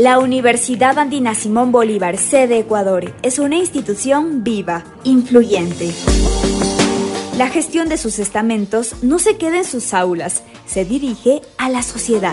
La 0.00 0.18
Universidad 0.18 0.98
Andina 0.98 1.34
Simón 1.34 1.72
Bolívar, 1.72 2.16
sede 2.16 2.60
Ecuador, 2.60 3.12
es 3.20 3.38
una 3.38 3.56
institución 3.56 4.42
viva, 4.42 4.82
influyente. 5.04 5.92
La 7.36 7.48
gestión 7.48 7.90
de 7.90 7.98
sus 7.98 8.18
estamentos 8.18 8.94
no 9.02 9.18
se 9.18 9.36
queda 9.36 9.58
en 9.58 9.66
sus 9.66 9.92
aulas, 9.92 10.42
se 10.64 10.86
dirige 10.86 11.42
a 11.58 11.68
la 11.68 11.82
sociedad. 11.82 12.32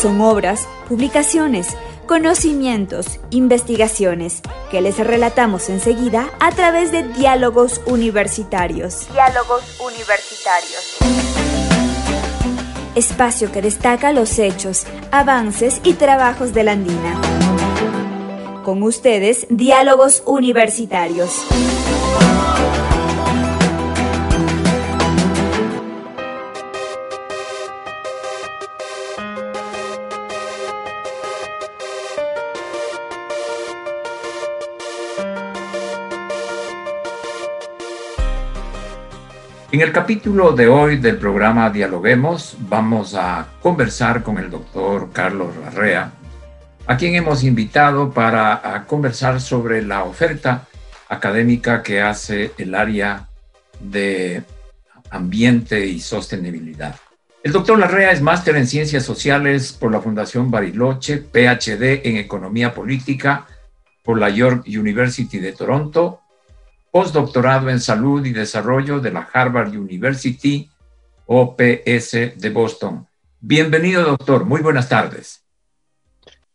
Son 0.00 0.22
obras, 0.22 0.66
publicaciones, 0.88 1.66
conocimientos, 2.06 3.20
investigaciones, 3.28 4.40
que 4.70 4.80
les 4.80 4.96
relatamos 4.96 5.68
enseguida 5.68 6.30
a 6.40 6.52
través 6.52 6.90
de 6.90 7.02
diálogos 7.02 7.82
universitarios. 7.84 9.06
Diálogos 9.12 9.78
universitarios. 9.78 11.25
Espacio 12.96 13.52
que 13.52 13.60
destaca 13.60 14.10
los 14.14 14.38
hechos, 14.38 14.86
avances 15.10 15.82
y 15.84 15.92
trabajos 15.92 16.54
de 16.54 16.64
la 16.64 16.72
Andina. 16.72 17.20
Con 18.64 18.82
ustedes, 18.82 19.46
diálogos 19.50 20.22
universitarios. 20.24 21.44
En 39.76 39.82
el 39.82 39.92
capítulo 39.92 40.52
de 40.52 40.68
hoy 40.68 40.96
del 40.96 41.18
programa 41.18 41.68
Dialoguemos 41.68 42.56
vamos 42.60 43.14
a 43.14 43.46
conversar 43.60 44.22
con 44.22 44.38
el 44.38 44.48
doctor 44.48 45.10
Carlos 45.12 45.54
Larrea, 45.54 46.12
a 46.86 46.96
quien 46.96 47.14
hemos 47.14 47.44
invitado 47.44 48.10
para 48.10 48.86
conversar 48.86 49.38
sobre 49.38 49.82
la 49.82 50.04
oferta 50.04 50.66
académica 51.10 51.82
que 51.82 52.00
hace 52.00 52.52
el 52.56 52.74
área 52.74 53.28
de 53.78 54.44
ambiente 55.10 55.84
y 55.84 56.00
sostenibilidad. 56.00 56.96
El 57.42 57.52
doctor 57.52 57.78
Larrea 57.78 58.12
es 58.12 58.22
máster 58.22 58.56
en 58.56 58.66
Ciencias 58.66 59.04
Sociales 59.04 59.74
por 59.74 59.92
la 59.92 60.00
Fundación 60.00 60.50
Bariloche, 60.50 61.18
PhD 61.18 62.00
en 62.08 62.16
Economía 62.16 62.72
Política 62.72 63.44
por 64.02 64.18
la 64.18 64.30
York 64.30 64.64
University 64.66 65.38
de 65.38 65.52
Toronto 65.52 66.22
postdoctorado 66.96 67.68
en 67.68 67.78
Salud 67.78 68.24
y 68.24 68.32
Desarrollo 68.32 69.00
de 69.00 69.12
la 69.12 69.28
Harvard 69.30 69.68
University, 69.68 70.70
OPS 71.26 72.12
de 72.36 72.50
Boston. 72.50 73.06
Bienvenido, 73.38 74.02
doctor. 74.02 74.46
Muy 74.46 74.62
buenas 74.62 74.88
tardes. 74.88 75.44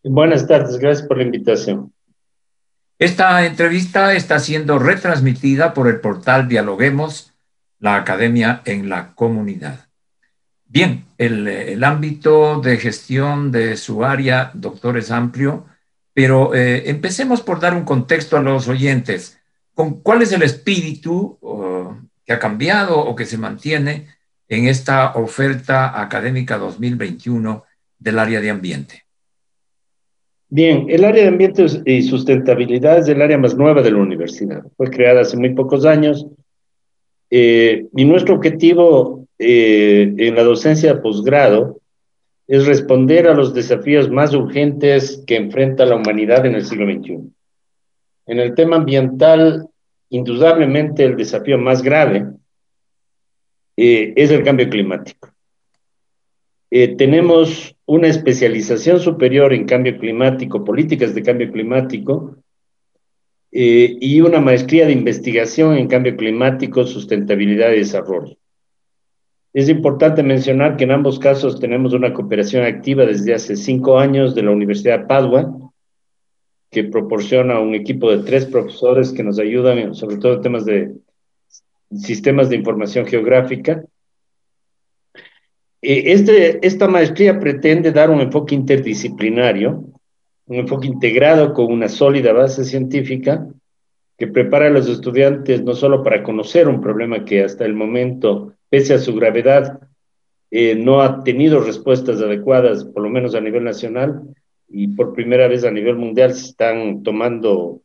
Buenas 0.03 0.47
tardes, 0.47 0.79
gracias 0.79 1.07
por 1.07 1.17
la 1.17 1.25
invitación. 1.25 1.93
Esta 2.97 3.45
entrevista 3.45 4.15
está 4.15 4.39
siendo 4.39 4.79
retransmitida 4.79 5.75
por 5.75 5.87
el 5.87 5.99
portal 5.99 6.47
Dialoguemos, 6.47 7.35
la 7.77 7.97
Academia 7.97 8.63
en 8.65 8.89
la 8.89 9.13
Comunidad. 9.13 9.89
Bien, 10.65 11.05
el, 11.19 11.83
ámbito 11.83 12.59
de 12.61 12.77
gestión 12.77 13.51
de 13.51 13.77
su 13.77 14.03
área, 14.03 14.49
doctor, 14.55 14.97
es 14.97 15.11
amplio, 15.11 15.67
pero 16.15 16.55
eh, 16.55 16.89
empecemos 16.89 17.41
por 17.41 17.59
dar 17.59 17.75
un 17.75 17.83
contexto 17.83 18.37
a 18.37 18.41
los 18.41 18.67
oyentes. 18.67 19.37
¿Cuál 19.73 20.21
es 20.21 20.31
el 20.31 20.43
espíritu 20.43 21.37
que 22.25 22.33
ha 22.33 22.39
cambiado 22.39 22.99
o 22.99 23.15
que 23.15 23.25
se 23.25 23.37
mantiene 23.37 24.07
en 24.47 24.67
esta 24.67 25.13
oferta 25.13 26.01
académica 26.01 26.57
2021 26.57 27.63
del 27.97 28.19
área 28.19 28.41
de 28.41 28.49
ambiente? 28.49 29.03
Bien, 30.49 30.87
el 30.89 31.05
área 31.05 31.23
de 31.23 31.29
ambiente 31.29 31.65
y 31.85 32.01
sustentabilidad 32.01 32.99
es 32.99 33.07
el 33.07 33.21
área 33.21 33.37
más 33.37 33.55
nueva 33.55 33.81
de 33.81 33.91
la 33.91 33.99
universidad. 33.99 34.61
Fue 34.75 34.89
creada 34.89 35.21
hace 35.21 35.37
muy 35.37 35.53
pocos 35.53 35.85
años 35.85 36.27
eh, 37.29 37.85
y 37.95 38.03
nuestro 38.03 38.35
objetivo 38.35 39.25
eh, 39.39 40.13
en 40.17 40.35
la 40.35 40.43
docencia 40.43 40.93
de 40.93 40.99
posgrado 40.99 41.79
es 42.47 42.65
responder 42.65 43.29
a 43.29 43.33
los 43.33 43.53
desafíos 43.53 44.09
más 44.09 44.33
urgentes 44.33 45.23
que 45.25 45.37
enfrenta 45.37 45.85
la 45.85 45.95
humanidad 45.95 46.45
en 46.45 46.55
el 46.55 46.65
siglo 46.65 46.85
XXI. 46.85 47.31
En 48.25 48.39
el 48.39 48.55
tema 48.55 48.77
ambiental, 48.77 49.67
indudablemente 50.09 51.03
el 51.03 51.17
desafío 51.17 51.57
más 51.57 51.81
grave 51.81 52.27
eh, 53.77 54.13
es 54.15 54.31
el 54.31 54.43
cambio 54.43 54.69
climático. 54.69 55.29
Eh, 56.69 56.95
tenemos 56.95 57.75
una 57.85 58.07
especialización 58.07 58.99
superior 58.99 59.53
en 59.53 59.65
cambio 59.65 59.97
climático, 59.97 60.63
políticas 60.63 61.13
de 61.13 61.23
cambio 61.23 61.51
climático, 61.51 62.37
eh, 63.51 63.97
y 63.99 64.21
una 64.21 64.39
maestría 64.39 64.85
de 64.85 64.93
investigación 64.93 65.75
en 65.75 65.89
cambio 65.89 66.15
climático, 66.15 66.85
sustentabilidad 66.85 67.73
y 67.73 67.79
desarrollo. 67.79 68.37
Es 69.53 69.67
importante 69.67 70.23
mencionar 70.23 70.77
que 70.77 70.85
en 70.85 70.91
ambos 70.91 71.19
casos 71.19 71.59
tenemos 71.59 71.91
una 71.91 72.13
cooperación 72.13 72.63
activa 72.63 73.05
desde 73.05 73.33
hace 73.33 73.57
cinco 73.57 73.99
años 73.99 74.33
de 74.33 74.43
la 74.43 74.51
Universidad 74.51 74.99
de 74.99 75.05
Padua, 75.07 75.70
que 76.71 76.85
proporciona 76.85 77.59
un 77.59 77.75
equipo 77.75 78.09
de 78.09 78.23
tres 78.23 78.45
profesores 78.45 79.11
que 79.11 79.23
nos 79.23 79.37
ayudan 79.37 79.93
sobre 79.93 80.17
todo 80.17 80.35
en 80.35 80.41
temas 80.41 80.65
de 80.65 80.93
sistemas 81.93 82.49
de 82.49 82.55
información 82.55 83.05
geográfica. 83.05 83.83
Eh, 85.81 86.13
este, 86.13 86.65
esta 86.65 86.87
maestría 86.87 87.39
pretende 87.39 87.91
dar 87.91 88.09
un 88.09 88.21
enfoque 88.21 88.55
interdisciplinario, 88.55 89.83
un 90.45 90.55
enfoque 90.55 90.87
integrado 90.87 91.53
con 91.53 91.65
una 91.71 91.89
sólida 91.89 92.31
base 92.31 92.63
científica 92.63 93.47
que 94.17 94.27
prepara 94.27 94.67
a 94.67 94.69
los 94.69 94.87
estudiantes 94.87 95.63
no 95.63 95.73
solo 95.73 96.03
para 96.03 96.23
conocer 96.23 96.69
un 96.69 96.79
problema 96.79 97.25
que 97.25 97.43
hasta 97.43 97.65
el 97.65 97.73
momento, 97.73 98.53
pese 98.69 98.93
a 98.93 98.99
su 98.99 99.13
gravedad, 99.13 99.79
eh, 100.51 100.75
no 100.75 101.01
ha 101.01 101.23
tenido 101.23 101.59
respuestas 101.59 102.21
adecuadas, 102.21 102.85
por 102.85 103.03
lo 103.03 103.09
menos 103.09 103.35
a 103.35 103.41
nivel 103.41 103.63
nacional, 103.63 104.21
y 104.71 104.87
por 104.89 105.13
primera 105.13 105.47
vez 105.47 105.63
a 105.63 105.71
nivel 105.71 105.95
mundial 105.95 106.33
se 106.33 106.47
están 106.47 107.03
tomando 107.03 107.81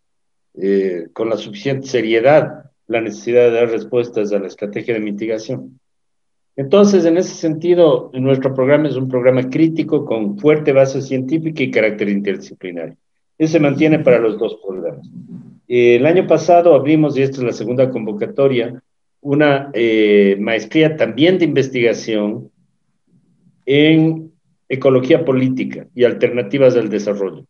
eh, 0.54 1.08
con 1.12 1.28
la 1.28 1.36
suficiente 1.36 1.86
seriedad 1.86 2.70
la 2.86 3.00
necesidad 3.00 3.46
de 3.46 3.50
dar 3.50 3.70
respuestas 3.70 4.32
a 4.32 4.38
la 4.38 4.46
estrategia 4.46 4.94
de 4.94 5.00
mitigación. 5.00 5.80
Entonces, 6.54 7.04
en 7.04 7.18
ese 7.18 7.34
sentido, 7.34 8.10
nuestro 8.14 8.54
programa 8.54 8.88
es 8.88 8.96
un 8.96 9.08
programa 9.08 9.50
crítico 9.50 10.04
con 10.04 10.38
fuerte 10.38 10.72
base 10.72 11.02
científica 11.02 11.62
y 11.62 11.70
carácter 11.70 12.08
interdisciplinario. 12.08 12.96
Eso 13.36 13.52
se 13.52 13.60
mantiene 13.60 13.98
para 13.98 14.18
los 14.18 14.38
dos 14.38 14.58
programas. 14.64 15.06
el 15.68 16.06
año 16.06 16.26
pasado 16.26 16.74
abrimos, 16.74 17.18
y 17.18 17.22
esta 17.22 17.38
es 17.38 17.42
la 17.42 17.52
segunda 17.52 17.90
convocatoria, 17.90 18.80
una 19.20 19.70
eh, 19.74 20.36
maestría 20.38 20.96
también 20.96 21.38
de 21.38 21.44
investigación 21.44 22.50
en 23.66 24.32
ecología 24.68 25.24
política 25.24 25.86
y 25.94 26.04
alternativas 26.04 26.76
al 26.76 26.88
desarrollo. 26.88 27.44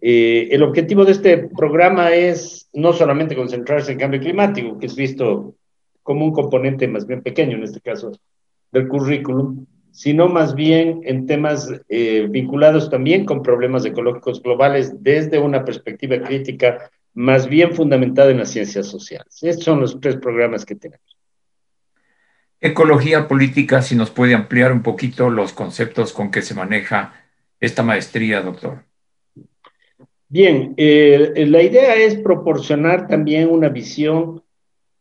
Eh, 0.00 0.48
el 0.52 0.62
objetivo 0.62 1.04
de 1.04 1.12
este 1.12 1.48
programa 1.56 2.12
es 2.12 2.68
no 2.72 2.92
solamente 2.92 3.34
concentrarse 3.34 3.92
en 3.92 3.98
cambio 3.98 4.20
climático, 4.20 4.78
que 4.78 4.86
es 4.86 4.94
visto 4.94 5.54
como 6.02 6.24
un 6.24 6.32
componente 6.32 6.86
más 6.86 7.06
bien 7.06 7.22
pequeño 7.22 7.56
en 7.56 7.64
este 7.64 7.80
caso 7.80 8.12
del 8.70 8.88
currículum, 8.88 9.66
sino 9.90 10.28
más 10.28 10.54
bien 10.54 11.00
en 11.04 11.26
temas 11.26 11.68
eh, 11.88 12.28
vinculados 12.30 12.88
también 12.88 13.24
con 13.24 13.42
problemas 13.42 13.84
ecológicos 13.84 14.42
globales 14.42 15.02
desde 15.02 15.38
una 15.38 15.64
perspectiva 15.64 16.20
crítica 16.20 16.90
más 17.14 17.48
bien 17.48 17.74
fundamentada 17.74 18.30
en 18.30 18.38
las 18.38 18.50
ciencias 18.50 18.86
sociales. 18.86 19.42
Estos 19.42 19.64
son 19.64 19.80
los 19.80 19.98
tres 20.00 20.16
programas 20.16 20.64
que 20.64 20.76
tenemos. 20.76 21.17
Ecología 22.60 23.28
política, 23.28 23.82
si 23.82 23.94
nos 23.94 24.10
puede 24.10 24.34
ampliar 24.34 24.72
un 24.72 24.82
poquito 24.82 25.30
los 25.30 25.52
conceptos 25.52 26.12
con 26.12 26.30
que 26.30 26.42
se 26.42 26.54
maneja 26.54 27.14
esta 27.60 27.82
maestría, 27.82 28.40
doctor. 28.40 28.84
Bien, 30.28 30.74
eh, 30.76 31.46
la 31.48 31.62
idea 31.62 31.94
es 31.94 32.16
proporcionar 32.16 33.06
también 33.06 33.48
una 33.48 33.68
visión 33.68 34.42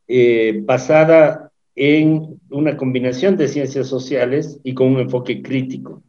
eh, 0.07 0.61
basada 0.63 1.51
en 1.75 2.39
una 2.49 2.77
combinación 2.77 3.35
de 3.37 3.47
ciencias 3.47 3.87
sociales 3.87 4.59
y 4.63 4.73
con 4.73 4.87
un 4.87 4.99
enfoque 4.99 5.41
crítico. 5.41 6.01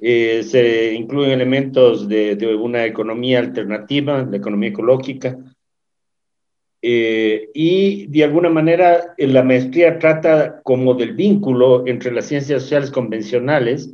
Eh, 0.00 0.42
se 0.42 0.92
incluyen 0.92 1.32
elementos 1.32 2.08
de, 2.08 2.36
de, 2.36 2.54
una 2.54 2.84
economía 2.84 3.38
alternativa, 3.38 4.22
la 4.22 4.36
economía 4.36 4.68
ecológica, 4.68 5.38
eh, 6.88 7.50
y 7.52 8.06
de 8.06 8.22
alguna 8.22 8.48
manera 8.48 9.12
la 9.18 9.42
maestría 9.42 9.98
trata 9.98 10.60
como 10.62 10.94
del 10.94 11.14
vínculo 11.14 11.84
entre 11.84 12.12
las 12.12 12.26
ciencias 12.26 12.62
sociales 12.62 12.92
convencionales, 12.92 13.92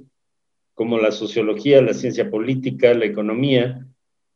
como 0.74 0.98
la 0.98 1.10
sociología, 1.10 1.80
la 1.80 1.94
ciencia 1.94 2.28
política, 2.30 2.92
la 2.92 3.06
economía 3.06 3.86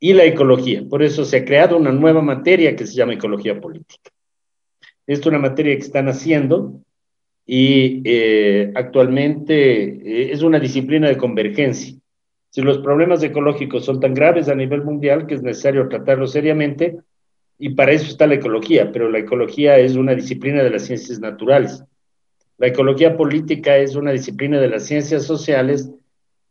y 0.01 0.15
la 0.15 0.25
ecología. 0.25 0.83
Por 0.89 1.03
eso 1.03 1.27
se 1.27 1.37
ha 1.37 1.45
creado 1.45 1.77
una 1.77 1.93
nueva 1.93 2.23
materia 2.23 2.75
que 2.75 2.87
se 2.87 2.95
llama 2.95 3.13
ecología 3.13 3.61
política. 3.61 4.11
Es 5.07 5.27
una 5.27 5.39
materia 5.39 5.75
que 5.75 5.83
están 5.83 6.09
haciendo 6.09 6.81
y 7.45 8.01
eh, 8.07 8.73
actualmente 8.75 9.83
eh, 9.83 10.33
es 10.33 10.41
una 10.41 10.59
disciplina 10.59 11.09
de 11.09 11.19
convergencia. 11.19 11.95
Si 12.49 12.63
los 12.63 12.79
problemas 12.79 13.23
ecológicos 13.23 13.85
son 13.85 14.01
tan 14.01 14.15
graves 14.15 14.49
a 14.49 14.55
nivel 14.55 14.83
mundial 14.83 15.27
que 15.27 15.35
es 15.35 15.43
necesario 15.43 15.91
tratarlos 15.91 16.33
seriamente, 16.33 16.97
y 17.59 17.71
para 17.71 17.93
eso 17.93 18.07
está 18.07 18.27
la 18.27 18.35
ecología, 18.35 18.93
pero 18.93 19.11
la 19.11 19.19
ecología 19.19 19.79
es 19.79 19.97
una 19.97 20.15
disciplina 20.15 20.63
de 20.63 20.71
las 20.71 20.83
ciencias 20.85 21.19
naturales. 21.21 21.83
La 22.59 22.69
ecología 22.69 23.17
política 23.17 23.77
es 23.77 23.97
una 23.97 24.13
disciplina 24.13 24.59
de 24.61 24.69
las 24.69 24.85
ciencias 24.85 25.25
sociales 25.25 25.91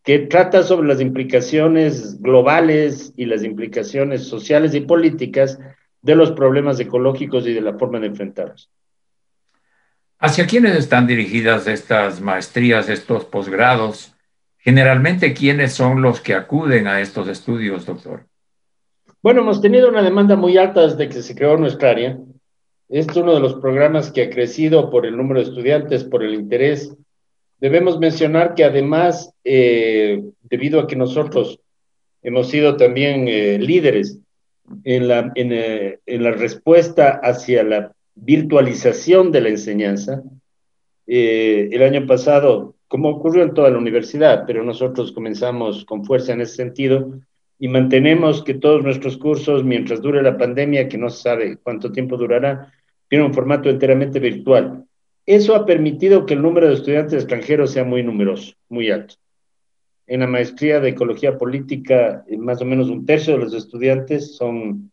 que 0.04 0.19
trata 0.19 0.63
sobre 0.63 0.88
las 0.88 1.02
implicaciones 1.02 2.22
globales 2.22 3.12
y 3.18 3.25
las 3.25 3.44
implicaciones 3.44 4.28
sociales 4.28 4.75
y 4.75 4.81
políticas 4.81 5.60
de 6.02 6.16
los 6.16 6.31
problemas 6.31 6.80
ecológicos 6.80 7.48
y 7.48 7.54
de 7.54 7.62
la 7.62 7.74
forma 7.74 8.00
de 8.00 8.07
enfrentarlos. 8.07 8.69
¿Hacia 10.19 10.46
quiénes 10.46 10.75
están 10.75 11.07
dirigidas 11.07 11.68
estas 11.68 12.22
maestrías, 12.22 12.88
estos 12.88 13.25
posgrados? 13.25 14.16
Generalmente, 14.60 15.34
¿quiénes 15.34 15.74
son 15.74 16.02
los 16.02 16.22
que 16.22 16.36
acuden 16.36 16.88
a 16.88 17.02
estos 17.02 17.28
estudios, 17.28 17.86
doctor? 17.86 18.25
Bueno, 19.25 19.42
hemos 19.42 19.60
tenido 19.60 19.89
una 19.89 20.04
demanda 20.04 20.36
muy 20.36 20.56
alta 20.56 20.81
desde 20.81 21.10
que 21.10 21.24
se 21.24 21.33
creó 21.33 21.57
nuestra 21.57 21.89
área. 21.89 22.19
Este 22.89 23.12
es 23.12 23.18
uno 23.18 23.33
de 23.33 23.39
los 23.39 23.56
programas 23.56 24.12
que 24.12 24.22
ha 24.22 24.30
crecido 24.30 24.92
por 24.92 25.04
el 25.04 25.18
número 25.18 25.39
de 25.39 25.48
estudiantes, 25.48 26.04
por 26.04 26.24
el 26.24 26.36
interés. 26.36 26.95
Debemos 27.60 27.98
mencionar 27.98 28.54
que 28.54 28.63
además, 28.63 29.33
eh, 29.44 30.24
debido 30.44 30.80
a 30.80 30.86
que 30.86 30.95
nosotros 30.95 31.60
hemos 32.22 32.50
sido 32.50 32.77
también 32.77 33.27
eh, 33.27 33.57
líderes 33.57 34.19
en 34.83 35.07
la, 35.07 35.31
eh, 35.33 35.98
en, 36.06 36.24
la 36.24 36.31
respuesta 36.31 37.19
hacia 37.24 37.63
la 37.63 37.94
virtualización 38.13 39.31
de 39.31 39.42
la 39.42 39.50
enseñanza, 39.50 40.21
el 41.07 41.81
año 41.81 42.06
pasado, 42.06 42.75
como 42.88 43.10
ocurrió 43.10 43.42
en 43.42 43.56
toda 43.56 43.71
la 43.71 43.80
universidad, 43.80 44.44
pero 44.45 44.63
nosotros 44.63 45.12
comenzamos 45.12 45.83
con 45.83 46.06
fuerza 46.06 46.33
en 46.33 46.42
ese 46.42 46.57
sentido, 46.57 47.21
y 47.57 47.68
mantenemos 47.68 48.44
que 48.44 48.54
todos 48.54 48.84
nuestros 48.84 49.18
cursos, 49.18 49.63
mientras 49.63 50.02
dure 50.02 50.22
la 50.22 50.38
pandemia, 50.38 50.90
que 50.90 50.98
no 50.98 51.10
se 51.10 51.22
sabe 51.22 51.57
cuánto 51.57 51.92
tiempo 51.92 52.18
durará, 52.18 52.72
tienen 53.07 53.28
un 53.28 53.34
formato 53.34 53.69
enteramente 53.69 54.19
virtual. 54.19 54.86
Eso 55.25 55.56
ha 55.56 55.66
permitido 55.66 56.25
que 56.25 56.34
el 56.34 56.42
número 56.42 56.68
de 56.68 56.75
estudiantes 56.75 57.13
extranjeros 57.13 57.72
sea 57.72 57.84
muy 57.84 58.04
numeroso, 58.04 58.54
muy 58.69 58.92
alto. 58.92 59.16
En 60.07 60.19
la 60.19 60.28
maestría 60.28 60.80
de 60.80 60.90
ecología 60.90 61.38
política, 61.38 62.24
eh, 62.28 62.38
más 62.38 62.62
o 62.62 62.66
menos 62.66 62.90
un 62.90 63.06
tercio 63.06 63.34
de 63.34 63.44
los 63.44 63.54
estudiantes 63.54 64.36
son 64.36 64.92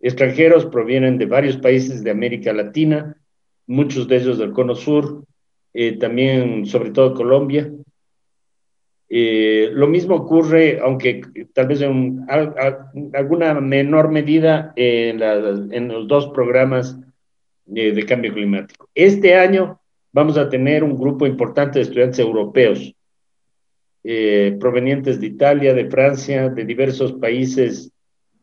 extranjeros, 0.00 0.66
provienen 0.66 1.18
de 1.18 1.26
varios 1.26 1.56
países 1.58 2.02
de 2.02 2.10
América 2.10 2.52
Latina, 2.52 3.16
muchos 3.66 4.08
de 4.08 4.16
ellos 4.16 4.38
del 4.38 4.52
Cono 4.52 4.74
Sur, 4.74 5.24
eh, 5.74 5.98
también 5.98 6.64
sobre 6.64 6.90
todo 6.90 7.14
Colombia, 7.14 7.70
eh, 9.08 9.70
lo 9.72 9.86
mismo 9.86 10.16
ocurre, 10.16 10.80
aunque 10.82 11.20
tal 11.52 11.68
vez 11.68 11.80
en 11.80 12.26
alguna 13.14 13.54
menor 13.60 14.10
medida, 14.10 14.72
en, 14.74 15.88
los 15.88 16.08
dos 16.08 16.28
programas 16.28 16.98
de, 17.66 18.04
cambio 18.04 18.34
climático. 18.34 18.88
Este 18.94 19.36
año 19.36 19.80
vamos 20.12 20.36
a 20.36 20.48
tener 20.48 20.82
un 20.82 20.96
grupo 20.96 21.26
importante 21.26 21.78
de 21.78 21.84
estudiantes 21.84 22.18
europeos, 22.18 22.92
eh, 24.02 24.56
provenientes 24.58 25.20
de 25.20 25.26
Italia, 25.26 25.72
de 25.72 25.88
Francia, 25.88 26.48
de 26.48 26.64
diversos 26.64 27.12
países 27.12 27.92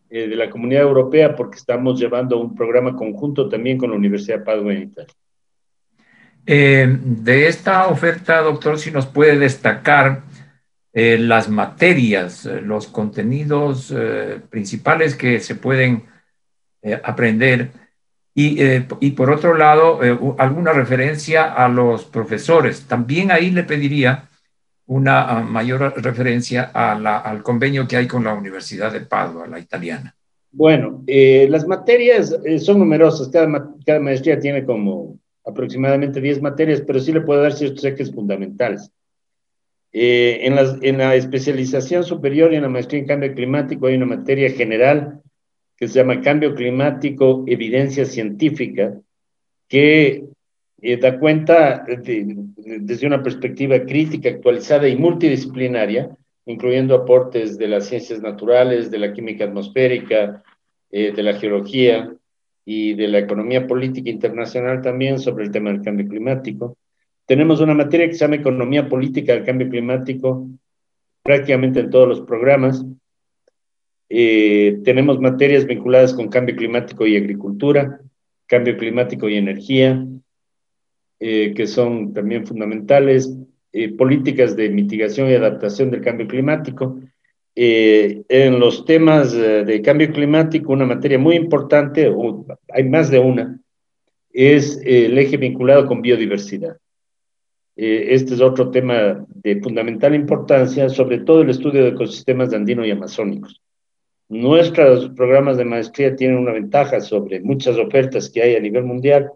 eh, 0.09 0.27
de 0.27 0.35
la 0.35 0.49
comunidad 0.49 0.83
europea, 0.83 1.35
porque 1.35 1.57
estamos 1.57 1.99
llevando 1.99 2.39
un 2.39 2.55
programa 2.55 2.95
conjunto 2.95 3.49
también 3.49 3.77
con 3.77 3.89
la 3.89 3.97
Universidad 3.97 4.39
de 4.39 4.45
Padua 4.45 4.73
en 4.73 4.83
Italia. 4.83 5.13
de 6.45 7.47
esta 7.47 7.87
oferta, 7.87 8.41
doctor, 8.41 8.77
si 8.77 8.91
nos 8.91 9.05
puede 9.05 9.37
destacar 9.39 10.23
eh, 10.95 11.17
las 11.17 11.49
materias, 11.49 12.45
eh, 12.45 12.61
los 12.61 12.85
contenidos 12.85 13.91
eh, 13.97 14.39
principales 14.47 15.15
que 15.15 15.39
se 15.39 15.55
pueden 15.55 16.03
aprender 17.03 17.71
y, 18.35 18.61
y, 18.99 19.11
por 19.11 19.31
otro 19.31 19.55
lado 19.55 20.01
alguna 20.37 20.73
referencia 20.73 21.53
a 21.53 21.69
los 21.69 22.03
profesores. 22.03 22.81
También 22.89 23.31
ahí 23.31 23.51
le 23.51 23.63
pediría 23.63 24.27
una 24.87 25.21
ah, 25.21 25.41
mayor 25.41 25.93
referencia 26.03 26.71
a 26.73 26.91
al 27.21 27.41
convenio 27.41 27.87
que 27.87 27.95
hay 27.95 28.05
con 28.05 28.25
la 28.25 28.33
Universidad 28.33 28.91
de 28.91 28.99
Padua, 28.99 29.47
la 29.47 29.59
italiana. 29.59 30.13
Bueno, 30.51 31.05
las 31.07 31.65
materias 31.65 32.37
son 32.59 32.79
numerosas, 32.79 33.29
cada, 33.29 33.47
cada 33.85 34.01
maestría 34.01 34.37
tiene 34.37 34.65
como 34.65 35.17
aproximadamente 35.45 36.19
10 36.19 36.41
materias, 36.41 36.83
pero 36.85 36.99
sí 36.99 37.13
le 37.13 37.21
puedo 37.21 37.41
dar 37.41 37.53
ciertos 37.53 37.85
ejes 37.85 38.13
fundamentales. 38.13 38.91
Eh, 39.95 40.47
en, 40.47 40.97
la 40.97 41.15
especialización 41.15 42.03
superior 42.03 42.51
y 42.51 42.55
en 42.55 42.63
la 42.63 42.69
maestría 42.69 42.99
en 42.99 43.07
cambio 43.07 43.35
climático 43.35 43.85
hay 43.85 43.93
una 43.93 44.07
materia 44.07 44.49
general 44.49 45.21
que 45.77 45.87
se 45.87 45.99
llama 45.99 46.19
Cambio 46.21 46.55
Climático, 46.55 47.43
Evidencia 47.45 48.05
Científica, 48.05 48.99
que 49.67 50.25
eh, 50.81 50.97
da 50.97 51.19
cuenta 51.19 51.85
desde 51.85 53.05
una 53.07 53.21
perspectiva 53.21 53.79
crítica, 53.85 54.29
actualizada 54.29 54.87
y 54.87 54.95
multidisciplinaria, 54.95 56.09
incluyendo 56.45 56.95
aportes 56.95 57.57
de 57.59 57.67
las 57.67 57.85
ciencias 57.85 58.19
naturales, 58.19 58.89
de 58.89 58.97
la 58.97 59.13
química 59.13 59.45
atmosférica, 59.45 60.43
eh, 60.89 61.11
de 61.11 61.23
la 61.23 61.33
geología 61.33 62.11
y 62.65 62.95
de 62.95 63.07
la 63.07 63.19
economía 63.19 63.67
política 63.67 64.09
internacional 64.09 64.81
también 64.81 65.19
sobre 65.19 65.45
el 65.45 65.51
tema 65.51 65.71
del 65.71 65.83
cambio 65.83 66.07
climático. 66.07 66.77
Tenemos 67.25 67.61
una 67.61 67.73
materia 67.73 68.07
que 68.07 68.13
se 68.13 68.19
llama 68.19 68.35
Economía 68.35 68.89
Política 68.89 69.33
del 69.33 69.45
Cambio 69.45 69.69
Climático, 69.69 70.47
prácticamente 71.23 71.79
en 71.79 71.89
todos 71.89 72.07
los 72.07 72.21
programas. 72.21 72.85
Eh, 74.09 74.79
tenemos 74.83 75.19
materias 75.19 75.65
vinculadas 75.65 76.13
con 76.13 76.27
cambio 76.27 76.55
climático 76.55 77.07
y 77.07 77.15
agricultura, 77.15 78.01
cambio 78.45 78.77
climático 78.77 79.29
y 79.29 79.37
energía, 79.37 80.05
eh, 81.19 81.53
que 81.55 81.65
son 81.65 82.13
también 82.13 82.45
fundamentales, 82.45 83.33
eh, 83.71 83.95
políticas 83.95 84.57
de 84.57 84.69
mitigación 84.69 85.29
y 85.29 85.33
adaptación 85.33 85.91
del 85.91 86.01
cambio 86.01 86.27
climático. 86.27 86.99
en 87.55 88.59
los 88.59 88.83
temas 88.83 89.31
de 89.31 89.81
cambio 89.83 90.11
climático, 90.11 90.73
una 90.73 90.87
materia 90.87 91.19
muy 91.19 91.35
importante, 91.35 92.11
hay 92.73 92.83
más 92.89 93.11
de 93.11 93.19
una, 93.19 93.59
es 94.31 94.81
el 94.83 95.15
eje 95.19 95.37
vinculado 95.37 95.85
con 95.85 96.01
biodiversidad. 96.01 96.77
Eh, 97.75 98.13
este 98.13 98.35
es 98.35 98.41
otro 98.41 98.69
tema 98.69 99.25
de 99.27 99.59
fundamental 99.61 100.13
importancia, 100.13 100.89
sobre 100.89 101.19
todo 101.19 101.41
el 101.41 101.49
estudio 101.49 101.83
de 101.83 101.89
ecosistemas 101.89 102.53
andino 102.53 102.85
y 102.85 102.91
amazónicos. 102.91 103.61
Nuestros 104.29 105.09
programas 105.09 105.57
de 105.57 105.65
maestría 105.65 106.15
tienen 106.15 106.37
una 106.37 106.53
ventaja 106.53 107.01
sobre 107.01 107.39
muchas 107.39 107.77
ofertas 107.77 108.29
que 108.29 108.41
hay 108.41 108.55
a 108.55 108.59
nivel 108.59 108.83
mundial, 108.83 109.31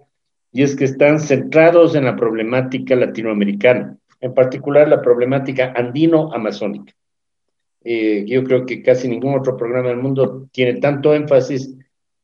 y 0.52 0.64
es 0.64 0.76
que 0.76 0.86
están 0.86 1.20
centrados 1.20 1.96
en 1.96 2.06
la 2.06 2.16
problemática 2.16 2.96
latinoamericana, 2.96 3.98
en 4.22 4.34
particular 4.34 4.88
la 4.88 5.02
problemática 5.02 5.74
andino-amazónica. 5.76 6.94
Eh, 7.84 8.26
yo 8.28 8.44
creo 8.44 8.66
que 8.66 8.82
casi 8.82 9.08
ningún 9.08 9.36
otro 9.36 9.56
programa 9.56 9.90
del 9.90 9.98
mundo 9.98 10.48
tiene 10.52 10.76
tanto 10.76 11.14
énfasis 11.14 11.76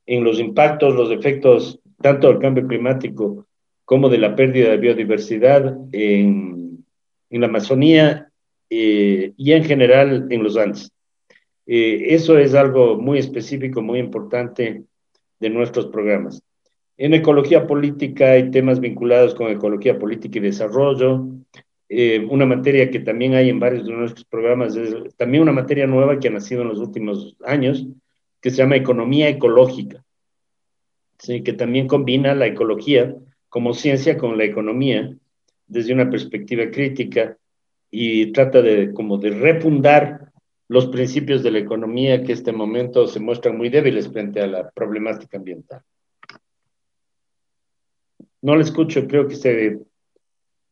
en 0.05 0.23
los 0.23 0.39
impactos, 0.39 0.95
los 0.95 1.11
efectos, 1.11 1.79
tanto 2.01 2.27
del 2.27 2.39
cambio 2.39 2.67
climático 2.67 3.45
como 3.85 4.09
de 4.09 4.17
la 4.17 4.35
pérdida 4.35 4.69
de 4.69 4.77
biodiversidad 4.77 5.77
en, 5.91 6.85
en 7.29 7.41
la 7.41 7.47
Amazonía 7.47 8.29
eh, 8.69 9.33
y 9.37 9.51
en 9.51 9.63
general 9.63 10.27
en 10.29 10.43
los 10.43 10.57
Andes. 10.57 10.91
Eh, 11.65 12.07
eso 12.09 12.37
es 12.37 12.53
algo 12.53 12.97
muy 12.97 13.19
específico, 13.19 13.81
muy 13.81 13.99
importante 13.99 14.83
de 15.39 15.49
nuestros 15.49 15.87
programas. 15.87 16.41
En 16.97 17.13
ecología 17.13 17.65
política 17.65 18.31
hay 18.31 18.51
temas 18.51 18.79
vinculados 18.79 19.33
con 19.35 19.49
ecología 19.49 19.97
política 19.97 20.39
y 20.39 20.41
desarrollo. 20.41 21.27
Eh, 21.89 22.25
una 22.29 22.45
materia 22.45 22.89
que 22.89 22.99
también 22.99 23.33
hay 23.33 23.49
en 23.49 23.59
varios 23.59 23.85
de 23.85 23.93
nuestros 23.93 24.25
programas 24.25 24.75
es 24.75 25.15
también 25.15 25.43
una 25.43 25.51
materia 25.51 25.87
nueva 25.87 26.19
que 26.19 26.27
ha 26.27 26.31
nacido 26.31 26.61
en 26.61 26.69
los 26.69 26.79
últimos 26.79 27.35
años, 27.45 27.85
que 28.41 28.49
se 28.49 28.57
llama 28.57 28.75
economía 28.75 29.29
ecológica, 29.29 30.03
¿sí? 31.19 31.43
que 31.43 31.53
también 31.53 31.87
combina 31.87 32.35
la 32.35 32.47
ecología 32.47 33.15
como 33.53 33.75
ciencia 33.75 34.17
con 34.17 34.35
la 34.35 34.45
economía 34.45 35.13
desde 35.67 35.93
una 35.93 36.09
perspectiva 36.09 36.71
crítica 36.71 37.37
y 37.91 38.31
trata 38.31 38.63
de 38.63 38.91
como 38.91 39.19
de 39.19 39.29
refundar 39.29 40.31
los 40.67 40.87
principios 40.87 41.43
de 41.43 41.51
la 41.51 41.59
economía 41.59 42.23
que 42.23 42.31
en 42.31 42.37
este 42.39 42.51
momento 42.51 43.05
se 43.05 43.19
muestran 43.19 43.55
muy 43.55 43.69
débiles 43.69 44.11
frente 44.11 44.41
a 44.41 44.47
la 44.47 44.71
problemática 44.71 45.37
ambiental. 45.37 45.83
No 48.41 48.55
le 48.55 48.63
escucho, 48.63 49.07
creo 49.07 49.27
que 49.27 49.35
se, 49.35 49.77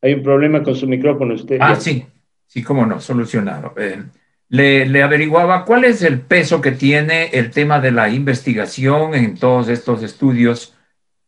hay 0.01 0.13
un 0.15 0.23
problema 0.23 0.63
con 0.63 0.73
su 0.73 0.87
micrófono 0.87 1.35
usted. 1.35 1.59
Ah, 1.61 1.75
sí, 1.75 2.03
sí, 2.47 2.63
cómo 2.63 2.87
no, 2.87 2.99
solucionado. 2.99 3.75
Eh, 3.77 4.03
le, 4.49 4.87
le, 4.87 5.03
averiguaba 5.03 5.65
cuál 5.65 5.85
es 5.85 6.01
el 6.01 6.21
peso 6.21 6.59
que 6.59 6.71
tiene 6.71 7.25
el 7.27 7.51
tema 7.51 7.79
de 7.79 7.91
la 7.91 8.09
investigación 8.09 9.13
en 9.13 9.37
todos 9.37 9.69
estos 9.69 10.01
estudios 10.01 10.75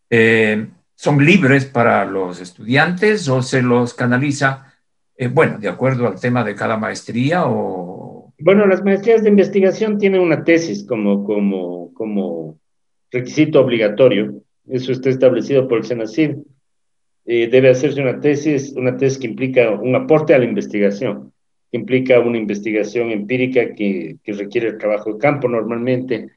eh, 0.10 0.68
son 0.96 1.26
libres 1.26 1.66
para 1.66 2.06
los 2.06 2.40
estudiantes 2.40 3.28
o 3.28 3.42
se 3.42 3.62
los 3.62 3.94
canaliza, 3.94 4.74
eh, 5.18 5.28
bueno, 5.28 5.58
de 5.60 5.70
acuerdo 5.70 6.08
al 6.08 6.20
tema 6.20 6.44
de 6.44 6.56
cada 6.56 6.78
maestría 6.78 7.44
o... 7.46 8.34
Bueno, 8.40 8.66
las 8.68 8.84
maestrías 8.84 9.24
de 9.24 9.30
investigación 9.30 9.98
tienen 9.98 10.22
una 10.22 10.44
tesis 10.44 10.86
como, 10.86 11.24
como, 11.24 11.94
como 11.94 12.60
requisito 13.12 13.62
obligatorio. 13.62 14.42
Eso 14.68 14.92
está 14.92 15.10
establecido 15.10 15.68
por 15.68 15.80
el 15.80 15.86
SENACID. 15.86 16.38
Eh, 17.26 17.48
debe 17.48 17.70
hacerse 17.70 18.02
una 18.02 18.20
tesis, 18.20 18.74
una 18.76 18.98
tesis 18.98 19.20
que 19.20 19.28
implica 19.28 19.72
un 19.72 19.96
aporte 19.96 20.34
a 20.34 20.40
la 20.40 20.46
investigación, 20.46 21.32
que 21.72 21.78
implica 21.78 22.20
una 22.20 22.38
investigación 22.38 23.12
empírica 23.12 23.74
que, 23.76 24.18
que 24.24 24.34
requiere 24.34 24.70
el 24.70 24.78
trabajo 24.78 25.14
de 25.14 25.20
campo 25.20 25.48
normalmente. 25.48 26.32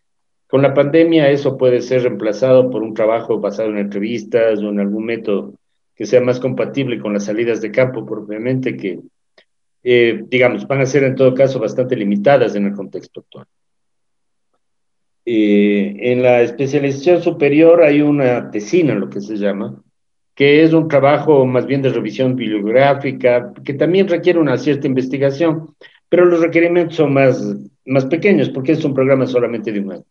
Con 0.46 0.62
la 0.62 0.74
pandemia 0.74 1.30
eso 1.30 1.56
puede 1.56 1.80
ser 1.80 2.02
reemplazado 2.02 2.70
por 2.70 2.82
un 2.82 2.94
trabajo 2.94 3.40
basado 3.40 3.68
en 3.70 3.78
entrevistas 3.78 4.60
o 4.60 4.68
en 4.68 4.80
algún 4.80 5.04
método 5.04 5.54
que 5.94 6.06
sea 6.06 6.20
más 6.20 6.38
compatible 6.38 7.00
con 7.00 7.14
las 7.14 7.24
salidas 7.24 7.60
de 7.60 7.72
campo 7.72 8.06
propiamente 8.06 8.76
que, 8.76 9.00
eh, 9.82 10.22
digamos, 10.28 10.66
van 10.66 10.82
a 10.82 10.86
ser 10.86 11.04
en 11.04 11.16
todo 11.16 11.34
caso 11.34 11.58
bastante 11.58 11.96
limitadas 11.96 12.54
en 12.54 12.66
el 12.66 12.74
contexto 12.74 13.20
actual. 13.20 13.46
Eh, 15.24 15.96
en 16.12 16.22
la 16.22 16.42
especialización 16.42 17.22
superior 17.22 17.82
hay 17.82 18.00
una 18.00 18.50
tesina, 18.50 18.94
lo 18.94 19.10
que 19.10 19.20
se 19.20 19.36
llama, 19.36 19.82
que 20.36 20.62
es 20.62 20.72
un 20.72 20.86
trabajo 20.86 21.44
más 21.46 21.66
bien 21.66 21.82
de 21.82 21.88
revisión 21.88 22.36
bibliográfica, 22.36 23.52
que 23.64 23.74
también 23.74 24.06
requiere 24.06 24.38
una 24.38 24.58
cierta 24.58 24.86
investigación, 24.86 25.74
pero 26.08 26.26
los 26.26 26.40
requerimientos 26.40 26.96
son 26.96 27.14
más, 27.14 27.42
más 27.86 28.04
pequeños 28.04 28.50
porque 28.50 28.72
es 28.72 28.84
un 28.84 28.94
programa 28.94 29.26
solamente 29.26 29.72
de 29.72 29.80
un 29.80 29.92
año. 29.92 30.04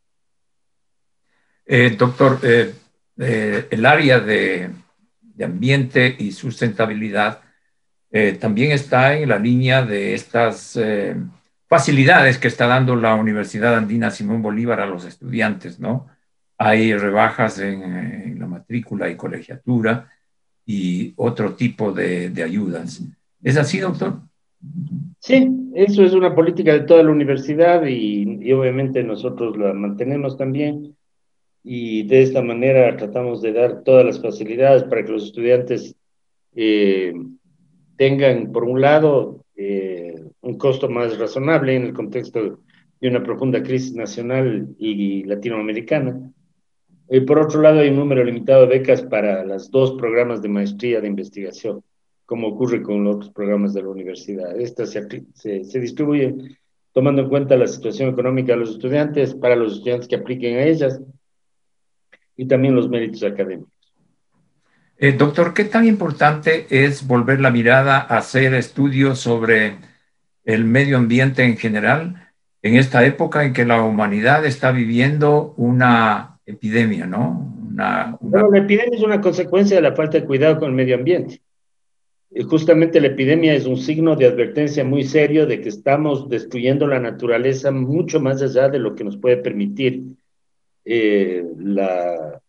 Eh, 1.65 1.95
doctor, 1.97 2.39
el 2.43 3.85
área 3.85 4.19
de, 4.19 4.69
ambiente 5.43 6.15
y 6.17 6.31
sustentabilidad 6.31 7.41
eh, 8.17 8.37
también 8.39 8.71
está 8.71 9.17
en 9.17 9.27
la 9.27 9.37
línea 9.37 9.83
de 9.83 10.13
estas 10.13 10.77
eh, 10.77 11.17
facilidades 11.67 12.37
que 12.37 12.47
está 12.47 12.65
dando 12.65 12.95
la 12.95 13.13
Universidad 13.15 13.75
Andina 13.75 14.09
Simón 14.09 14.41
Bolívar 14.41 14.79
a 14.79 14.85
los 14.85 15.03
estudiantes, 15.03 15.81
¿no? 15.81 16.07
Hay 16.57 16.95
rebajas 16.95 17.59
en, 17.59 18.39
la 18.39 18.47
matrícula 18.47 19.09
y 19.09 19.17
colegiatura 19.17 20.09
y 20.65 21.13
otro 21.17 21.55
tipo 21.55 21.91
de, 21.91 22.31
ayudas. 22.41 23.01
¿Es 23.43 23.57
así, 23.57 23.79
doctor? 23.79 24.21
Sí, 25.19 25.51
eso 25.75 26.05
es 26.05 26.13
una 26.13 26.33
política 26.33 26.71
de 26.71 26.85
toda 26.85 27.03
la 27.03 27.11
universidad 27.11 27.85
y, 27.85 28.49
obviamente 28.53 29.03
nosotros 29.03 29.57
la 29.57 29.73
mantenemos 29.73 30.37
también 30.37 30.95
y 31.67 32.03
de 32.03 32.21
esta 32.21 32.43
manera 32.43 32.95
tratamos 32.95 33.41
de 33.41 33.51
dar 33.51 33.81
todas 33.81 34.05
las 34.05 34.21
facilidades 34.21 34.83
para 34.83 35.03
que 35.03 35.11
los 35.11 35.25
estudiantes 35.25 35.95
eh, 36.55 37.11
tengan, 37.97 38.51
por 38.51 38.65
un 38.65 38.81
lado, 38.81 39.43
eh, 39.55 40.13
un 40.41 40.59
costo 40.59 40.87
más 40.89 41.17
razonable 41.17 41.75
en 41.75 41.85
el 41.85 41.93
contexto 41.93 42.59
de 43.01 43.09
una 43.09 43.23
profunda 43.23 43.63
crisis 43.63 43.95
nacional 43.95 44.75
y 44.77 45.23
latinoamericana. 45.23 46.31
Y 47.09 47.21
por 47.21 47.39
otro 47.39 47.61
lado, 47.61 47.79
hay 47.79 47.89
un 47.89 47.97
número 47.97 48.23
limitado 48.23 48.61
de 48.61 48.77
becas 48.77 49.01
para 49.01 49.43
los 49.43 49.71
dos 49.71 49.93
programas 49.93 50.43
de 50.43 50.49
maestría 50.49 51.01
de 51.01 51.07
investigación, 51.07 51.83
como 52.27 52.49
ocurre 52.49 52.83
con 52.83 53.03
los 53.03 53.15
otros 53.15 53.31
programas 53.31 53.73
de 53.73 53.81
la 53.81 53.89
universidad. 53.89 54.59
Estas 54.59 54.91
se, 54.91 55.23
se, 55.33 55.63
se 55.63 55.79
distribuyen 55.79 56.55
tomando 56.93 57.23
en 57.23 57.29
cuenta 57.29 57.57
la 57.57 57.67
situación 57.67 58.09
económica 58.09 58.53
de 58.53 58.59
los 58.59 58.69
estudiantes, 58.69 59.33
para 59.33 59.55
los 59.55 59.77
estudiantes 59.77 60.07
que 60.07 60.15
apliquen 60.15 60.57
a 60.57 60.63
ellas, 60.63 61.01
y 62.37 62.47
también 62.47 62.75
los 62.75 62.89
méritos 62.89 63.23
académicos. 63.23 63.71
Eh, 64.97 65.11
doctor, 65.11 65.53
¿qué 65.53 65.65
tan 65.65 65.85
importante 65.85 66.67
es 66.69 67.05
volver 67.05 67.41
la 67.41 67.51
mirada 67.51 67.97
a 67.97 68.17
hacer 68.17 68.53
estudios 68.53 69.19
sobre 69.19 69.77
el 70.45 70.63
medio 70.63 70.97
ambiente 70.97 71.43
en 71.43 71.57
general 71.57 72.31
en 72.61 72.75
esta 72.77 73.05
época 73.05 73.43
en 73.43 73.53
que 73.53 73.65
la 73.65 73.83
humanidad 73.83 74.45
está 74.45 74.71
viviendo 74.71 75.53
una 75.57 76.39
epidemia, 76.45 77.05
¿no? 77.05 77.53
Una, 77.69 78.17
la 78.21 78.57
epidemia 78.57 78.97
es 78.97 79.03
una 79.03 79.21
consecuencia 79.21 79.75
de 79.75 79.81
la 79.81 79.95
falta 79.95 80.19
de 80.19 80.25
cuidado 80.25 80.59
con 80.59 80.69
el 80.69 80.75
medio 80.75 80.95
ambiente. 80.95 81.41
Y 82.31 82.43
justamente 82.43 82.99
la 82.99 83.07
epidemia 83.07 83.53
es 83.53 83.65
un 83.65 83.77
signo 83.77 84.15
de 84.15 84.25
advertencia 84.25 84.83
muy 84.83 85.03
serio 85.03 85.45
de 85.45 85.61
que 85.61 85.69
estamos 85.69 86.27
destruyendo 86.27 86.87
la 86.87 86.99
naturaleza 86.99 87.71
mucho 87.71 88.19
más 88.19 88.41
allá 88.41 88.67
de 88.69 88.79
lo 88.79 88.95
que 88.95 89.03
nos 89.03 89.17
puede 89.17 89.37
permitir 89.37 90.03
eh, 90.85 91.43
la, 91.57 92.41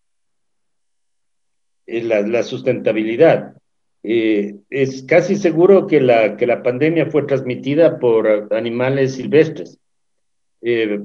eh, 1.86 2.02
la, 2.02 2.42
sustentabilidad. 2.42 3.56
Eh, 4.02 4.56
es 4.70 5.02
casi 5.02 5.36
seguro 5.36 5.86
que 5.86 6.00
la, 6.00 6.36
que 6.36 6.46
la 6.46 6.62
pandemia 6.62 7.06
fue 7.06 7.24
transmitida 7.24 7.98
por 7.98 8.52
animales 8.52 9.14
silvestres, 9.14 9.78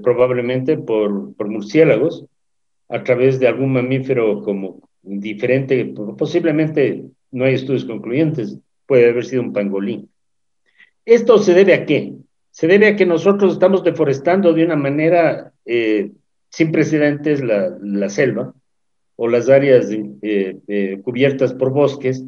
probablemente 0.03 0.77
por, 0.77 1.35
por 1.35 1.47
murciélagos, 1.47 2.25
a 2.89 3.03
través 3.03 3.39
de 3.39 3.47
algún 3.47 3.73
mamífero 3.73 4.43
como 4.43 4.89
diferente, 5.01 5.93
posiblemente 6.17 7.05
no 7.31 7.45
hay 7.45 7.55
estudios 7.55 7.85
concluyentes, 7.85 8.57
puede 8.85 9.09
haber 9.09 9.25
sido 9.25 9.43
un 9.43 9.53
pangolín. 9.53 10.09
¿Esto 11.05 11.37
se 11.37 11.53
debe 11.53 11.73
a 11.73 11.85
qué? 11.85 12.13
Se 12.51 12.67
debe 12.67 12.87
a 12.87 12.95
que 12.95 13.05
nosotros 13.05 13.53
estamos 13.53 13.83
deforestando 13.83 14.53
de 14.53 14.65
una 14.65 14.75
manera 14.75 15.53
sin 16.51 16.71
precedentes 16.71 17.41
la, 17.41 17.75
la 17.81 18.09
selva, 18.09 18.53
o 19.15 19.27
las 19.27 19.49
áreas 19.49 19.89
eh, 19.91 20.57
eh, 20.67 20.99
cubiertas 21.03 21.53
por 21.53 21.71
bosques, 21.71 22.23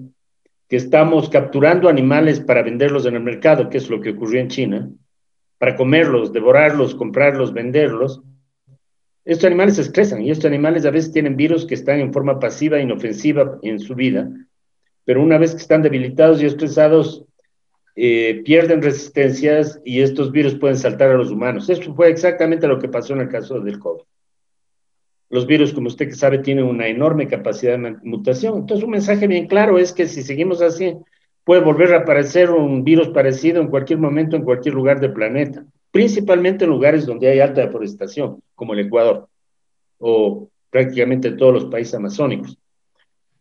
que 0.69 0.75
estamos 0.75 1.29
capturando 1.29 1.89
animales 1.89 2.39
para 2.39 2.63
venderlos 2.63 3.05
en 3.05 3.15
el 3.15 3.23
mercado, 3.23 3.69
que 3.69 3.77
es 3.77 3.89
lo 3.89 3.99
que 3.99 4.11
ocurrió 4.11 4.39
en 4.39 4.47
China, 4.47 4.91
para 5.57 5.75
comerlos, 5.75 6.31
devorarlos, 6.31 6.95
comprarlos, 6.95 7.53
venderlos. 7.53 8.21
Estos 9.25 9.45
animales 9.45 9.75
se 9.75 9.81
estresan 9.81 10.21
y 10.21 10.31
estos 10.31 10.45
animales 10.45 10.85
a 10.85 10.91
veces 10.91 11.11
tienen 11.11 11.35
virus 11.35 11.65
que 11.65 11.75
están 11.75 11.99
en 11.99 12.13
forma 12.13 12.39
pasiva, 12.39 12.79
inofensiva 12.79 13.57
en 13.61 13.79
su 13.79 13.95
vida, 13.95 14.29
pero 15.05 15.21
una 15.21 15.37
vez 15.37 15.51
que 15.51 15.61
están 15.61 15.81
debilitados 15.81 16.41
y 16.41 16.45
estresados, 16.45 17.25
eh, 17.95 18.41
pierden 18.43 18.81
resistencias 18.81 19.79
y 19.83 20.01
estos 20.01 20.31
virus 20.31 20.55
pueden 20.55 20.77
saltar 20.77 21.11
a 21.11 21.17
los 21.17 21.31
humanos. 21.31 21.69
Esto 21.69 21.93
fue 21.93 22.09
exactamente 22.09 22.67
lo 22.67 22.79
que 22.79 22.87
pasó 22.87 23.13
en 23.13 23.21
el 23.21 23.29
caso 23.29 23.59
del 23.59 23.79
COVID. 23.79 24.03
Los 25.33 25.47
virus, 25.47 25.73
como 25.73 25.87
usted 25.87 26.09
que 26.09 26.13
sabe, 26.13 26.37
tienen 26.37 26.65
una 26.65 26.87
enorme 26.87 27.27
capacidad 27.27 27.79
de 27.79 27.95
mutación. 28.03 28.55
Entonces, 28.55 28.83
un 28.83 28.91
mensaje 28.91 29.25
bien 29.25 29.47
claro 29.47 29.79
es 29.79 29.91
que 29.91 30.07
si 30.07 30.21
seguimos 30.21 30.61
así, 30.61 30.93
puede 31.43 31.61
volver 31.61 31.95
a 31.95 32.01
aparecer 32.01 32.51
un 32.51 32.83
virus 32.83 33.09
parecido 33.09 33.59
en 33.59 33.67
cualquier 33.67 33.97
momento, 33.97 34.35
en 34.35 34.43
cualquier 34.43 34.75
lugar 34.75 34.99
del 34.99 35.11
planeta, 35.11 35.65
principalmente 35.89 36.65
en 36.65 36.69
lugares 36.69 37.07
donde 37.07 37.29
hay 37.29 37.39
alta 37.39 37.61
deforestación, 37.61 38.43
como 38.53 38.73
el 38.73 38.81
Ecuador, 38.81 39.27
o 39.97 40.49
prácticamente 40.69 41.31
todos 41.31 41.51
los 41.51 41.65
países 41.65 41.95
amazónicos. 41.95 42.55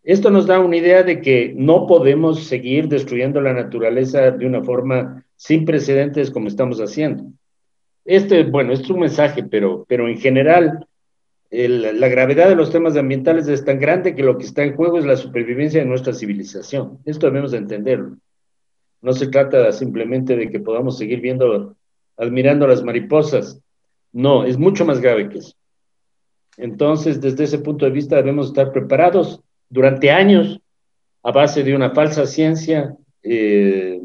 Esto 0.03 0.31
nos 0.31 0.47
da 0.47 0.61
una 0.61 0.79
idea 0.79 1.03
de 1.03 1.21
que 1.21 1.53
no 1.55 1.87
podemos 1.87 2.45
seguir 2.45 2.89
destruyendo 2.89 3.43
la 3.43 3.53
naturaleza 3.53 4.31
de 4.31 4.47
una 4.47 4.65
forma 4.65 5.27
sin 5.37 5.67
precedentes 5.67 6.31
como 6.31 6.49
estamos 6.49 6.79
haciendo. 6.79 7.25
Este, 8.07 8.45
bueno, 8.45 8.73
es 8.73 8.89
un 8.89 9.01
mensaje, 9.01 9.45
pero, 9.45 9.85
pero 9.87 10.09
en 10.09 10.17
general 10.17 10.87
la 11.53 12.09
gravedad 12.09 12.49
de 12.49 12.57
los 12.57 12.71
temas 12.71 12.97
ambientales 12.97 13.47
es 13.47 13.63
tan 13.63 13.79
grande 13.79 14.15
que 14.15 14.23
lo 14.23 14.39
que 14.39 14.47
está 14.47 14.63
en 14.63 14.75
juego 14.75 14.99
es 14.99 15.05
la 15.05 15.17
supervivencia 15.17 15.81
de 15.81 15.87
nuestra 15.87 16.15
civilización. 16.15 16.99
Esto 17.05 17.27
debemos 17.27 17.53
entenderlo. 17.53 18.17
No 19.03 19.13
se 19.13 19.27
trata 19.27 19.71
simplemente 19.73 20.35
de 20.35 20.49
que 20.49 20.61
podamos 20.61 20.97
seguir 20.97 21.21
viendo, 21.21 21.77
admirando 22.17 22.67
las 22.67 22.83
mariposas. 22.83 23.61
No, 24.13 24.45
es 24.45 24.57
mucho 24.57 24.87
más 24.87 25.01
grave 25.01 25.29
que 25.29 25.39
eso. 25.39 25.55
Entonces, 26.57 27.21
desde 27.21 27.45
ese 27.45 27.59
punto 27.59 27.85
de 27.85 27.91
vista, 27.91 28.17
debemos 28.17 28.47
estar 28.47 28.73
preparados 28.73 29.43
durante 29.69 30.11
años 30.11 30.59
a 31.23 31.33
base 31.33 31.63
de 31.63 31.77
una 31.77 31.91
falsa 31.91 32.27
ciencia. 32.27 32.97
Eh, 33.23 34.01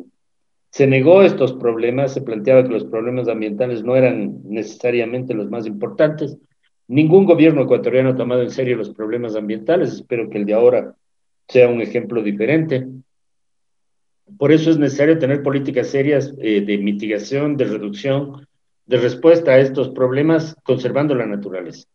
se 0.70 0.86
negó 0.86 1.22
estos 1.22 1.54
problemas, 1.54 2.14
se 2.14 2.22
planteaba 2.22 2.64
que 2.64 2.74
los 2.74 2.84
problemas 2.84 3.30
ambientales 3.30 3.84
no 3.86 3.96
eran 3.96 4.42
necesariamente 4.44 5.34
los 5.34 5.50
más 5.50 5.66
importantes 5.66 6.38
Ningún 6.88 7.26
gobierno 7.26 7.64
ecuatoriano 7.64 8.10
ha 8.10 8.16
tomado 8.16 8.42
en 8.42 8.52
serio 8.52 8.78
los 8.78 8.92
problemas 8.92 9.36
ambientales. 9.36 9.94
Espero 9.94 10.30
que 10.30 10.38
el 10.38 10.46
de 10.46 10.54
ahora 10.54 10.96
sea 11.48 11.68
un 11.68 11.82
ejemplo 11.82 12.24
diferente. 12.24 12.88
Por 14.38 14.52
eso 14.52 14.70
es 14.70 14.78
necesario 14.78 15.20
tener 15.20 15.44
políticas 15.44 15.88
serias 15.88 16.34
eh, 16.40 16.62
de 16.62 16.78
mitigación, 16.78 17.58
de 17.58 17.66
reducción, 17.66 18.48
de 18.86 18.98
respuesta 18.98 19.52
a 19.52 19.60
estos 19.60 19.90
problemas, 19.90 20.56
conservando 20.64 21.14
la 21.16 21.26
naturaleza. 21.26 21.88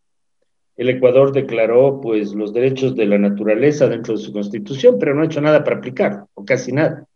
El 0.75 0.89
Ecuador 0.89 1.31
declaró 1.31 1.99
pues 2.01 2.33
los 2.33 2.53
derechos 2.53 2.95
de 2.95 3.05
la 3.05 3.17
naturaleza 3.17 3.87
dentro 3.87 4.15
de 4.15 4.21
su 4.21 4.33
constitución, 4.33 4.97
pero 4.99 5.13
no 5.13 5.21
ha 5.21 5.25
hecho 5.25 5.41
nada 5.41 5.63
para 5.63 5.77
aplicar, 5.77 6.25
o 6.33 6.45
casi 6.45 6.71
nada. 6.71 7.07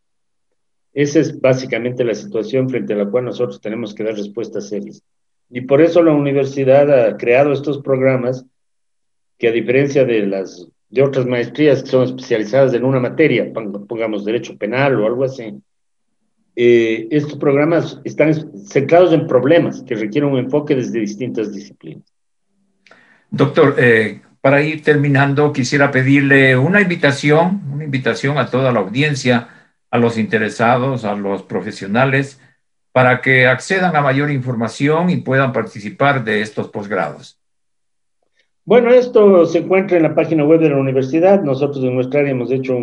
Esa 0.93 1.19
es 1.19 1.39
básicamente 1.39 2.03
la 2.03 2.15
situación 2.15 2.69
frente 2.69 2.93
a 2.93 2.97
la 2.97 3.09
cual 3.09 3.25
nosotros 3.25 3.61
tenemos 3.61 3.93
que 3.93 4.03
dar 4.03 4.15
respuestas 4.15 4.69
serias. 4.69 5.03
Y 5.49 5.61
por 5.61 5.81
eso 5.81 6.03
la 6.03 6.13
universidad 6.13 6.91
ha 6.91 7.17
creado 7.17 7.53
estos 7.53 7.81
programas 7.81 8.45
que 9.37 9.47
a 9.47 9.51
diferencia 9.51 10.03
de 10.03 10.25
las 10.25 10.67
de 10.89 11.03
otras 11.03 11.25
maestrías 11.25 11.83
que 11.83 11.89
son 11.89 12.03
especializadas 12.03 12.73
en 12.73 12.85
una 12.85 12.99
materia, 12.99 13.51
pongamos 13.53 14.23
derecho 14.23 14.57
penal 14.57 14.99
o 14.99 15.05
algo 15.05 15.25
así, 15.25 15.53
eh, 16.55 17.07
estos 17.11 17.37
programas 17.37 17.99
están 18.03 18.33
centrados 18.65 19.13
en 19.13 19.27
problemas 19.27 19.83
que 19.83 19.95
requieren 19.95 20.31
un 20.31 20.39
enfoque 20.39 20.75
desde 20.75 20.99
distintas 20.99 21.53
disciplinas. 21.53 22.03
Doctor, 23.29 23.75
eh, 23.77 24.21
para 24.41 24.63
ir 24.63 24.81
terminando, 24.81 25.51
quisiera 25.51 25.91
pedirle 25.91 26.57
una 26.57 26.81
invitación, 26.81 27.61
una 27.71 27.83
invitación 27.83 28.37
a 28.37 28.49
toda 28.49 28.71
la 28.71 28.79
audiencia, 28.79 29.49
a 29.91 29.97
los 29.97 30.17
interesados, 30.17 31.03
a 31.03 31.15
los 31.15 31.43
profesionales, 31.43 32.39
para 32.97 33.21
que 33.21 33.45
accedan 33.45 33.95
a 33.95 34.01
mayor 34.01 34.31
información 34.31 35.11
y 35.11 35.17
puedan 35.17 35.53
participar 35.53 36.23
de 36.23 36.41
estos 36.41 36.69
posgrados. 36.69 37.39
Bueno, 38.65 38.89
esto 38.89 39.45
se 39.45 39.59
encuentra 39.59 39.97
en 39.97 40.01
la 40.01 40.15
página 40.15 40.43
web 40.43 40.59
de 40.61 40.71
la 40.71 40.77
universidad. 40.77 41.43
Nosotros 41.43 41.83
en 41.83 41.93
nuestra 41.93 42.21
área 42.21 42.31
hemos 42.31 42.49
hecho 42.49 42.75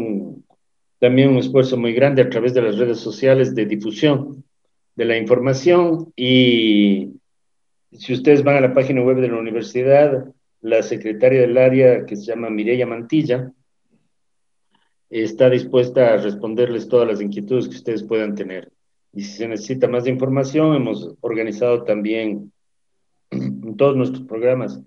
también 1.00 1.30
un 1.30 1.38
esfuerzo 1.38 1.76
muy 1.76 1.94
grande 1.94 2.22
a 2.22 2.30
través 2.30 2.54
de 2.54 2.62
las 2.62 2.78
redes 2.78 3.00
sociales 3.00 3.56
de 3.56 3.66
difusión 3.66 4.44
de 4.94 5.04
la 5.04 5.16
información 5.16 6.12
y 6.14 7.14
si 7.90 8.12
ustedes 8.12 8.44
van 8.44 8.58
a 8.58 8.60
la 8.60 8.72
página 8.72 9.02
web 9.02 9.16
de 9.16 9.26
la 9.26 9.36
universidad, 9.36 10.26
la 10.60 10.84
secretaria 10.84 11.40
del 11.40 11.58
área 11.58 12.06
que 12.06 12.14
se 12.14 12.26
llama 12.26 12.50
Mireya 12.50 12.86
Mantilla 12.86 13.50
está 15.10 15.50
dispuesta 15.50 16.14
a 16.14 16.18
responderles 16.18 16.86
todas 16.86 17.08
las 17.08 17.20
inquietudes 17.20 17.66
que 17.66 17.74
ustedes 17.74 18.04
puedan 18.04 18.36
tener. 18.36 18.70
Y 19.14 19.22
si 19.22 19.38
se 19.38 19.48
necesita 19.48 19.86
más 19.86 20.06
información, 20.06 20.74
hemos 20.74 21.14
organizado 21.20 21.84
también 21.84 22.52
en 23.30 23.76
todos 23.76 23.96
nuestros 23.96 24.26
programas 24.26 24.80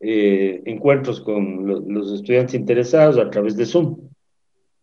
eh, 0.00 0.62
encuentros 0.66 1.20
con 1.20 1.66
los 1.92 2.12
estudiantes 2.12 2.54
interesados 2.54 3.18
a 3.18 3.30
través 3.30 3.56
de 3.56 3.66
Zoom. 3.66 3.98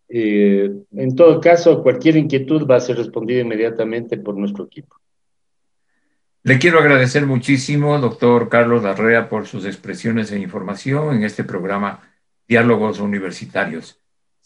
Eh, 0.10 0.72
en 0.92 1.16
todo 1.16 1.40
caso, 1.40 1.82
cualquier 1.82 2.18
inquietud 2.18 2.68
va 2.68 2.76
a 2.76 2.82
ser 2.82 2.98
respondida 2.98 3.42
inmediatamente 3.42 4.18
por 4.18 4.36
nuestro 4.36 4.66
equipo. 4.66 4.98
Le 6.44 6.60
quiero 6.60 6.80
agradecer 6.80 7.26
muchísimo, 7.26 7.98
doctor 8.00 8.50
Carlos 8.50 8.84
Larrea, 8.84 9.30
por 9.30 9.48
sus 9.48 9.66
expresiones 9.66 10.32
e 10.32 10.40
información 10.40 11.16
en 11.16 11.24
este 11.24 11.46
programa 11.46 12.02
Diálogos 12.48 13.00
Universitarios. 13.00 13.98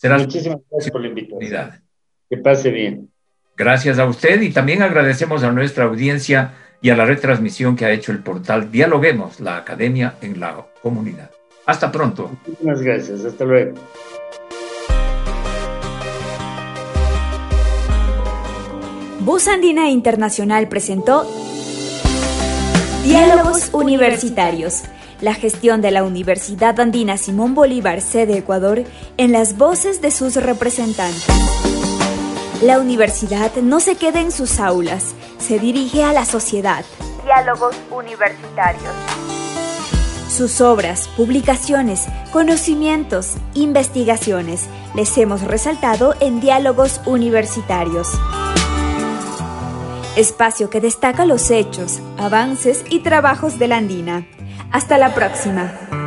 Muchísimas 0.03 0.59
gracias 0.69 0.91
por 0.91 1.01
la 1.01 1.07
invitación. 1.07 1.81
Que 2.29 2.37
pase 2.37 2.69
bien. 2.69 3.09
Gracias 3.57 3.97
a 3.97 4.05
usted 4.05 4.39
y 4.41 4.51
también 4.51 4.83
agradecemos 4.83 5.41
a 5.41 5.51
nuestra 5.51 5.85
audiencia 5.85 6.53
y 6.79 6.91
a 6.91 6.95
la 6.95 7.05
retransmisión 7.05 7.75
que 7.75 7.85
ha 7.85 7.91
hecho 7.91 8.11
el 8.11 8.19
portal 8.19 8.69
Dialoguemos, 8.71 9.39
la 9.39 9.57
Academia 9.57 10.13
en 10.21 10.39
la 10.39 10.63
Comunidad. 10.83 11.31
Hasta 11.65 11.91
pronto. 11.91 12.37
Muchísimas 12.45 12.81
gracias. 12.83 13.25
Hasta 13.25 13.43
luego. 13.45 13.73
Voz 19.21 19.47
Andina 19.47 19.89
Internacional 19.89 20.69
presentó 20.69 21.25
Diálogos 23.03 23.71
Universitarios, 23.73 24.83
la 25.19 25.33
gestión 25.33 25.81
de 25.81 25.89
la 25.89 26.03
Universidad 26.03 26.79
Andina 26.79 27.17
Simón 27.17 27.55
Bolívar, 27.55 28.01
sede 28.01 28.37
Ecuador, 28.37 28.83
en 29.17 29.31
las 29.31 29.57
voces 29.57 29.99
de 29.99 30.11
sus 30.11 30.35
representantes. 30.35 31.66
La 32.61 32.79
universidad 32.79 33.55
no 33.57 33.79
se 33.79 33.95
queda 33.97 34.19
en 34.19 34.31
sus 34.31 34.59
aulas, 34.59 35.13
se 35.37 35.59
dirige 35.59 36.03
a 36.03 36.11
la 36.11 36.25
sociedad. 36.25 36.83
Diálogos 37.23 37.75
universitarios. 37.91 38.93
Sus 40.27 40.59
obras, 40.59 41.07
publicaciones, 41.15 42.07
conocimientos, 42.31 43.35
investigaciones 43.53 44.65
les 44.95 45.15
hemos 45.19 45.41
resaltado 45.41 46.15
en 46.19 46.39
Diálogos 46.39 46.99
Universitarios. 47.05 48.09
Espacio 50.15 50.71
que 50.71 50.81
destaca 50.81 51.25
los 51.25 51.51
hechos, 51.51 51.99
avances 52.17 52.83
y 52.89 53.01
trabajos 53.01 53.59
de 53.59 53.67
la 53.67 53.77
Andina. 53.77 54.25
Hasta 54.71 54.97
la 54.97 55.13
próxima. 55.13 56.06